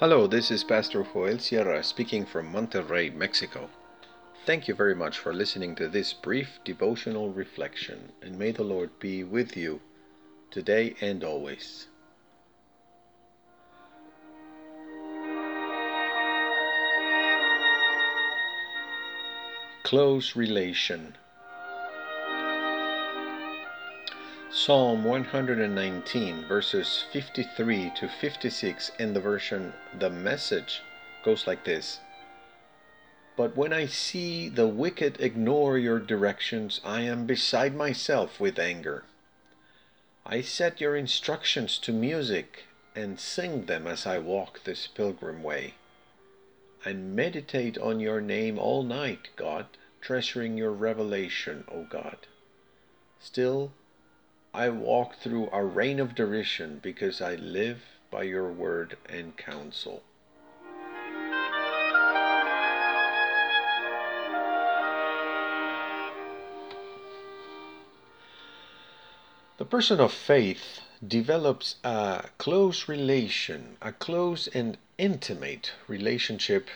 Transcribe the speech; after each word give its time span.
Hello, 0.00 0.26
this 0.26 0.50
is 0.50 0.64
Pastor 0.64 1.04
Joel 1.12 1.38
Sierra 1.38 1.84
speaking 1.84 2.24
from 2.24 2.50
Monterrey, 2.50 3.14
Mexico. 3.14 3.68
Thank 4.46 4.66
you 4.66 4.72
very 4.72 4.94
much 4.94 5.18
for 5.18 5.34
listening 5.34 5.74
to 5.74 5.88
this 5.88 6.14
brief 6.14 6.58
devotional 6.64 7.34
reflection, 7.34 8.10
and 8.22 8.38
may 8.38 8.50
the 8.50 8.62
Lord 8.64 8.98
be 8.98 9.22
with 9.24 9.58
you 9.58 9.82
today 10.50 10.94
and 11.02 11.22
always. 11.22 11.88
Close 19.82 20.34
relation. 20.34 21.14
Psalm 24.62 25.04
119, 25.04 26.44
verses 26.44 27.06
53 27.14 27.92
to 27.96 28.06
56 28.06 28.90
in 28.98 29.14
the 29.14 29.20
version 29.20 29.72
The 29.98 30.10
Message 30.10 30.82
goes 31.24 31.46
like 31.46 31.64
this 31.64 32.00
But 33.38 33.56
when 33.56 33.72
I 33.72 33.86
see 33.86 34.50
the 34.50 34.66
wicked 34.66 35.18
ignore 35.18 35.78
your 35.78 35.98
directions, 35.98 36.78
I 36.84 37.00
am 37.00 37.24
beside 37.24 37.74
myself 37.74 38.38
with 38.38 38.58
anger. 38.58 39.04
I 40.26 40.42
set 40.42 40.78
your 40.78 40.94
instructions 40.94 41.78
to 41.78 41.92
music 41.92 42.64
and 42.94 43.18
sing 43.18 43.64
them 43.64 43.86
as 43.86 44.06
I 44.06 44.18
walk 44.18 44.64
this 44.64 44.86
pilgrim 44.86 45.42
way. 45.42 45.76
I 46.84 46.92
meditate 46.92 47.78
on 47.78 47.98
your 47.98 48.20
name 48.20 48.58
all 48.58 48.82
night, 48.82 49.30
God, 49.36 49.68
treasuring 50.02 50.58
your 50.58 50.72
revelation, 50.72 51.64
O 51.72 51.84
God. 51.84 52.26
Still, 53.18 53.72
I 54.52 54.68
walk 54.68 55.14
through 55.14 55.48
a 55.52 55.64
rain 55.64 56.00
of 56.00 56.16
derision 56.16 56.80
because 56.82 57.20
I 57.20 57.36
live 57.36 57.82
by 58.10 58.24
your 58.24 58.50
word 58.50 58.98
and 59.08 59.36
counsel. 59.36 60.02
The 69.58 69.64
person 69.66 70.00
of 70.00 70.12
faith 70.12 70.80
develops 71.06 71.76
a 71.84 72.24
close 72.38 72.88
relation, 72.88 73.76
a 73.80 73.92
close 73.92 74.48
and 74.48 74.78
intimate 74.98 75.72
relationship 75.86 76.68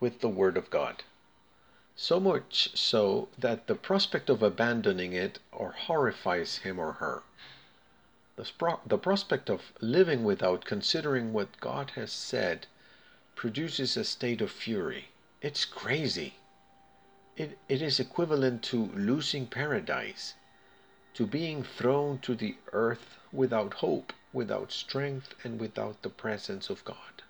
with 0.00 0.20
the 0.20 0.28
Word 0.28 0.56
of 0.56 0.70
God 0.70 1.04
so 1.96 2.18
much 2.18 2.74
so 2.74 3.28
that 3.36 3.66
the 3.66 3.74
prospect 3.74 4.30
of 4.30 4.42
abandoning 4.42 5.12
it 5.12 5.38
or 5.52 5.72
horrifies 5.72 6.58
him 6.58 6.78
or 6.78 6.92
her. 6.94 7.22
The, 8.36 8.78
the 8.86 8.96
prospect 8.98 9.50
of 9.50 9.72
living 9.80 10.24
without 10.24 10.64
considering 10.64 11.32
what 11.32 11.60
God 11.60 11.90
has 11.90 12.10
said 12.10 12.66
produces 13.34 13.96
a 13.96 14.04
state 14.04 14.40
of 14.40 14.50
fury. 14.50 15.10
It's 15.42 15.66
crazy. 15.66 16.36
It, 17.36 17.58
it 17.68 17.82
is 17.82 18.00
equivalent 18.00 18.62
to 18.64 18.86
losing 18.94 19.46
paradise, 19.46 20.34
to 21.14 21.26
being 21.26 21.62
thrown 21.62 22.20
to 22.20 22.34
the 22.34 22.56
earth 22.72 23.18
without 23.32 23.74
hope, 23.74 24.12
without 24.32 24.72
strength, 24.72 25.34
and 25.44 25.60
without 25.60 26.00
the 26.02 26.10
presence 26.10 26.70
of 26.70 26.84
God. 26.84 27.22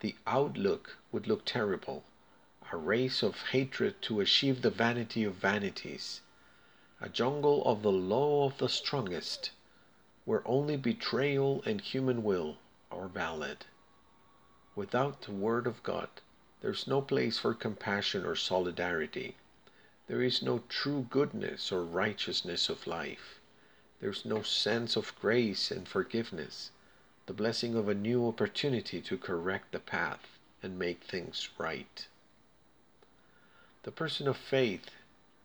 The 0.00 0.16
outlook 0.26 0.96
would 1.12 1.28
look 1.28 1.44
terrible 1.44 2.02
a 2.74 2.76
race 2.76 3.22
of 3.22 3.40
hatred 3.52 4.02
to 4.02 4.20
achieve 4.20 4.60
the 4.60 4.68
vanity 4.68 5.22
of 5.22 5.36
vanities, 5.36 6.22
a 7.00 7.08
jungle 7.08 7.64
of 7.64 7.82
the 7.82 7.92
law 7.92 8.46
of 8.46 8.58
the 8.58 8.68
strongest, 8.68 9.52
where 10.24 10.42
only 10.44 10.76
betrayal 10.76 11.62
and 11.64 11.80
human 11.80 12.24
will 12.24 12.58
are 12.90 13.06
valid. 13.06 13.64
Without 14.74 15.22
the 15.22 15.30
Word 15.30 15.68
of 15.68 15.84
God, 15.84 16.08
there 16.62 16.72
is 16.72 16.88
no 16.88 17.00
place 17.00 17.38
for 17.38 17.54
compassion 17.54 18.26
or 18.26 18.34
solidarity. 18.34 19.36
There 20.08 20.20
is 20.20 20.42
no 20.42 20.64
true 20.68 21.06
goodness 21.08 21.70
or 21.70 21.84
righteousness 21.84 22.68
of 22.68 22.88
life. 22.88 23.38
There 24.00 24.10
is 24.10 24.24
no 24.24 24.42
sense 24.42 24.96
of 24.96 25.14
grace 25.20 25.70
and 25.70 25.86
forgiveness, 25.86 26.72
the 27.26 27.34
blessing 27.34 27.76
of 27.76 27.88
a 27.88 27.94
new 27.94 28.26
opportunity 28.26 29.00
to 29.02 29.16
correct 29.16 29.70
the 29.70 29.78
path 29.78 30.40
and 30.60 30.76
make 30.76 31.04
things 31.04 31.50
right. 31.56 32.08
The 33.84 33.92
person 33.92 34.26
of 34.26 34.38
faith 34.38 34.90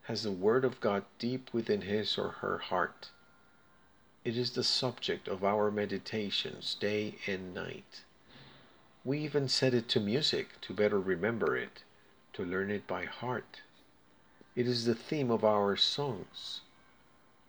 has 0.03 0.23
the 0.23 0.31
Word 0.31 0.63
of 0.63 0.79
God 0.79 1.03
deep 1.17 1.53
within 1.53 1.81
his 1.81 2.17
or 2.17 2.29
her 2.39 2.57
heart. 2.57 3.09
It 4.23 4.37
is 4.37 4.51
the 4.51 4.63
subject 4.63 5.27
of 5.27 5.43
our 5.43 5.69
meditations 5.69 6.75
day 6.75 7.15
and 7.27 7.53
night. 7.53 8.05
We 9.03 9.19
even 9.19 9.49
set 9.49 9.73
it 9.73 9.89
to 9.89 9.99
music 9.99 10.61
to 10.61 10.73
better 10.73 11.01
remember 11.01 11.57
it, 11.57 11.83
to 12.31 12.45
learn 12.45 12.71
it 12.71 12.87
by 12.87 13.03
heart. 13.03 13.61
It 14.55 14.67
is 14.67 14.85
the 14.85 14.95
theme 14.95 15.31
of 15.31 15.43
our 15.43 15.75
songs. 15.75 16.61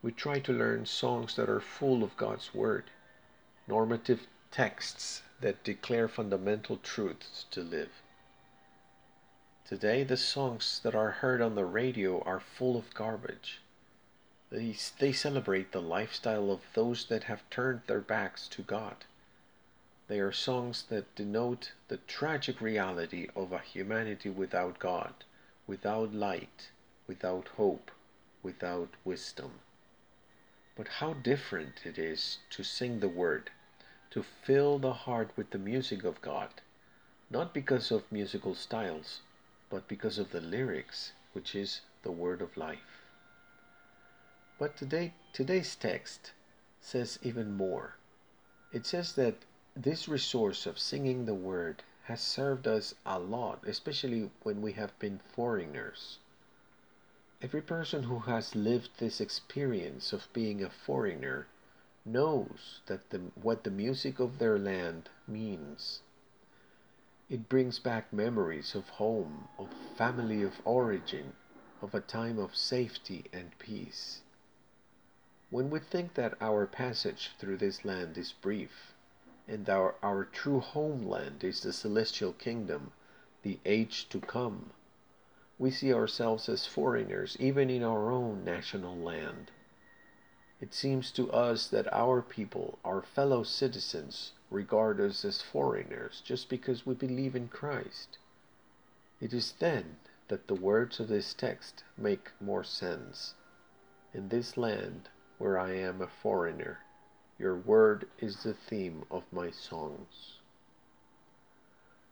We 0.02 0.10
try 0.10 0.40
to 0.40 0.52
learn 0.52 0.86
songs 0.86 1.36
that 1.36 1.48
are 1.48 1.60
full 1.60 2.02
of 2.02 2.16
God's 2.16 2.52
Word, 2.52 2.90
normative 3.68 4.26
texts 4.50 5.22
that 5.40 5.62
declare 5.62 6.08
fundamental 6.08 6.78
truths 6.78 7.46
to 7.52 7.60
live. 7.62 8.02
Today, 9.70 10.02
the 10.02 10.16
songs 10.16 10.80
that 10.82 10.96
are 10.96 11.12
heard 11.12 11.40
on 11.40 11.54
the 11.54 11.64
radio 11.64 12.20
are 12.22 12.40
full 12.40 12.76
of 12.76 12.92
garbage. 12.92 13.60
They, 14.50 14.74
they 14.98 15.12
celebrate 15.12 15.70
the 15.70 15.80
lifestyle 15.80 16.50
of 16.50 16.62
those 16.74 17.04
that 17.06 17.22
have 17.30 17.48
turned 17.50 17.82
their 17.86 18.00
backs 18.00 18.48
to 18.48 18.62
God. 18.62 19.04
They 20.08 20.18
are 20.18 20.32
songs 20.32 20.82
that 20.88 21.14
denote 21.14 21.70
the 21.86 21.98
tragic 21.98 22.60
reality 22.60 23.28
of 23.36 23.52
a 23.52 23.60
humanity 23.60 24.28
without 24.28 24.80
God, 24.80 25.14
without 25.68 26.12
light, 26.12 26.72
without 27.06 27.46
hope, 27.56 27.92
without 28.42 28.88
wisdom. 29.04 29.60
But 30.74 30.88
how 30.98 31.12
different 31.12 31.86
it 31.86 31.96
is 31.96 32.38
to 32.50 32.64
sing 32.64 32.98
the 32.98 33.08
Word, 33.08 33.50
to 34.10 34.24
fill 34.24 34.80
the 34.80 34.94
heart 34.94 35.30
with 35.36 35.50
the 35.50 35.58
music 35.58 36.02
of 36.02 36.20
God, 36.20 36.60
not 37.30 37.54
because 37.54 37.92
of 37.92 38.10
musical 38.10 38.56
styles, 38.56 39.20
but 39.70 39.88
because 39.88 40.18
of 40.18 40.30
the 40.32 40.40
lyrics, 40.40 41.12
which 41.32 41.54
is 41.54 41.80
the 42.02 42.10
word 42.10 42.42
of 42.42 42.56
life. 42.56 43.06
But 44.58 44.76
today, 44.76 45.14
today's 45.32 45.74
text 45.76 46.32
says 46.80 47.18
even 47.22 47.56
more. 47.56 47.96
It 48.72 48.84
says 48.84 49.14
that 49.14 49.36
this 49.74 50.08
resource 50.08 50.66
of 50.66 50.78
singing 50.78 51.24
the 51.24 51.34
word 51.34 51.82
has 52.04 52.20
served 52.20 52.66
us 52.66 52.94
a 53.06 53.18
lot, 53.18 53.62
especially 53.66 54.30
when 54.42 54.60
we 54.60 54.72
have 54.72 54.98
been 54.98 55.20
foreigners. 55.34 56.18
Every 57.40 57.62
person 57.62 58.02
who 58.02 58.18
has 58.18 58.54
lived 58.54 58.90
this 58.98 59.20
experience 59.20 60.12
of 60.12 60.28
being 60.32 60.62
a 60.62 60.68
foreigner 60.68 61.46
knows 62.04 62.80
that 62.86 63.10
the, 63.10 63.18
what 63.34 63.64
the 63.64 63.70
music 63.70 64.18
of 64.18 64.38
their 64.38 64.58
land 64.58 65.08
means. 65.28 66.00
It 67.30 67.48
brings 67.48 67.78
back 67.78 68.12
memories 68.12 68.74
of 68.74 68.88
home, 68.88 69.46
of 69.56 69.72
family 69.96 70.42
of 70.42 70.60
origin, 70.64 71.34
of 71.80 71.94
a 71.94 72.00
time 72.00 72.40
of 72.40 72.56
safety 72.56 73.26
and 73.32 73.56
peace. 73.60 74.22
When 75.48 75.70
we 75.70 75.78
think 75.78 76.14
that 76.14 76.36
our 76.42 76.66
passage 76.66 77.30
through 77.38 77.58
this 77.58 77.84
land 77.84 78.18
is 78.18 78.32
brief, 78.32 78.94
and 79.46 79.68
our, 79.68 79.94
our 80.02 80.24
true 80.24 80.58
homeland 80.58 81.44
is 81.44 81.60
the 81.60 81.72
celestial 81.72 82.32
kingdom, 82.32 82.92
the 83.42 83.60
age 83.64 84.08
to 84.08 84.18
come, 84.18 84.72
we 85.56 85.70
see 85.70 85.94
ourselves 85.94 86.48
as 86.48 86.66
foreigners 86.66 87.36
even 87.38 87.70
in 87.70 87.84
our 87.84 88.10
own 88.10 88.44
national 88.44 88.96
land. 88.96 89.52
It 90.60 90.74
seems 90.74 91.12
to 91.12 91.30
us 91.30 91.68
that 91.68 91.92
our 91.92 92.22
people, 92.22 92.80
our 92.84 93.02
fellow 93.02 93.44
citizens, 93.44 94.32
regard 94.50 95.00
us 95.00 95.24
as 95.24 95.40
foreigners 95.40 96.20
just 96.24 96.48
because 96.48 96.84
we 96.84 96.94
believe 96.94 97.36
in 97.36 97.48
Christ. 97.48 98.18
It 99.20 99.32
is 99.32 99.52
then 99.58 99.96
that 100.28 100.48
the 100.48 100.54
words 100.54 100.98
of 101.00 101.08
this 101.08 101.34
text 101.34 101.84
make 101.96 102.30
more 102.40 102.64
sense. 102.64 103.34
In 104.12 104.28
this 104.28 104.56
land 104.56 105.08
where 105.38 105.58
I 105.58 105.72
am 105.74 106.00
a 106.00 106.06
foreigner, 106.06 106.80
your 107.38 107.54
word 107.54 108.08
is 108.18 108.42
the 108.42 108.54
theme 108.54 109.04
of 109.10 109.24
my 109.32 109.50
songs. 109.50 110.38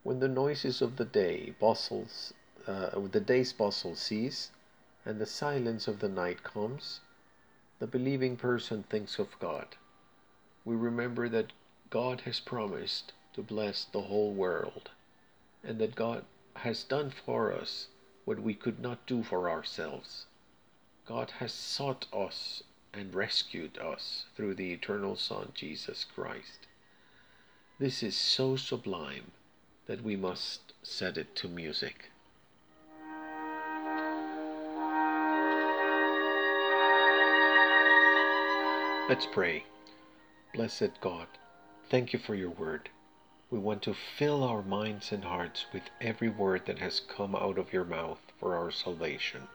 When 0.03 0.19
the 0.19 0.27
noises 0.27 0.81
of 0.81 0.95
the 0.95 1.05
day 1.05 1.55
bustles, 1.59 2.33
uh, 2.65 2.99
the 2.99 3.19
day's 3.19 3.53
bustle 3.53 3.95
cease, 3.95 4.51
and 5.05 5.19
the 5.19 5.25
silence 5.25 5.87
of 5.87 5.99
the 5.99 6.09
night 6.09 6.43
comes, 6.43 7.01
the 7.79 7.87
believing 7.87 8.37
person 8.37 8.83
thinks 8.83 9.19
of 9.19 9.39
God. 9.39 9.75
We 10.65 10.75
remember 10.75 11.29
that 11.29 11.53
God 11.89 12.21
has 12.21 12.39
promised 12.39 13.13
to 13.33 13.41
bless 13.41 13.85
the 13.85 14.01
whole 14.01 14.31
world, 14.31 14.91
and 15.63 15.79
that 15.79 15.95
God 15.95 16.25
has 16.57 16.83
done 16.83 17.09
for 17.09 17.51
us 17.51 17.87
what 18.25 18.39
we 18.39 18.53
could 18.53 18.79
not 18.79 19.05
do 19.07 19.23
for 19.23 19.49
ourselves. 19.49 20.25
God 21.07 21.31
has 21.39 21.51
sought 21.51 22.05
us 22.13 22.61
and 22.93 23.15
rescued 23.15 23.77
us 23.79 24.25
through 24.35 24.53
the 24.55 24.71
eternal 24.71 25.15
Son, 25.15 25.51
Jesus 25.55 26.05
Christ. 26.15 26.67
This 27.79 28.03
is 28.03 28.15
so 28.15 28.55
sublime 28.55 29.31
that 29.87 30.03
we 30.03 30.15
must 30.15 30.73
set 30.83 31.17
it 31.17 31.35
to 31.37 31.47
music. 31.47 32.11
Let's 39.09 39.25
pray. 39.31 39.63
Blessed 40.53 41.01
God, 41.01 41.27
thank 41.89 42.13
you 42.13 42.19
for 42.19 42.35
your 42.35 42.51
word. 42.51 42.89
We 43.51 43.57
want 43.57 43.81
to 43.83 43.95
fill 44.17 44.43
our 44.43 44.61
minds 44.61 45.11
and 45.11 45.23
hearts 45.23 45.65
with 45.73 45.83
every 45.99 46.29
word 46.29 46.65
that 46.67 46.79
has 46.79 46.99
come 46.99 47.35
out 47.35 47.57
of 47.57 47.73
your 47.73 47.83
mouth 47.83 48.19
for 48.39 48.55
our 48.55 48.71
salvation. 48.71 49.47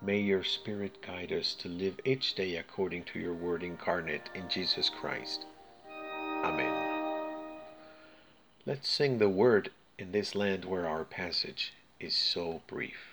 May 0.00 0.20
your 0.20 0.44
Spirit 0.44 1.02
guide 1.02 1.32
us 1.32 1.54
to 1.56 1.68
live 1.68 2.00
each 2.04 2.34
day 2.34 2.56
according 2.56 3.04
to 3.04 3.18
your 3.18 3.34
word 3.34 3.62
incarnate 3.62 4.30
in 4.34 4.48
Jesus 4.48 4.88
Christ. 4.88 5.46
Amen. 6.44 6.92
Let's 8.64 8.88
sing 8.88 9.18
the 9.18 9.28
word 9.28 9.70
in 9.98 10.12
this 10.12 10.34
land 10.34 10.64
where 10.64 10.86
our 10.88 11.04
passage 11.04 11.72
is 11.98 12.14
so 12.14 12.62
brief. 12.66 13.11